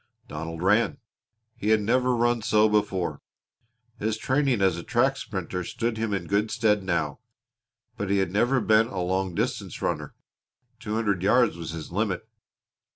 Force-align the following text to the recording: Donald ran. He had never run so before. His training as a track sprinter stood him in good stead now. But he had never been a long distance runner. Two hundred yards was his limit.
Donald 0.27 0.63
ran. 0.63 0.97
He 1.55 1.69
had 1.69 1.79
never 1.79 2.15
run 2.15 2.41
so 2.41 2.67
before. 2.67 3.21
His 3.99 4.17
training 4.17 4.59
as 4.59 4.75
a 4.75 4.81
track 4.81 5.15
sprinter 5.15 5.63
stood 5.63 5.97
him 5.99 6.11
in 6.11 6.25
good 6.25 6.49
stead 6.49 6.81
now. 6.81 7.19
But 7.97 8.09
he 8.09 8.17
had 8.17 8.31
never 8.31 8.59
been 8.61 8.87
a 8.87 8.99
long 9.01 9.35
distance 9.35 9.79
runner. 9.79 10.15
Two 10.79 10.95
hundred 10.95 11.21
yards 11.21 11.55
was 11.55 11.69
his 11.69 11.91
limit. 11.91 12.27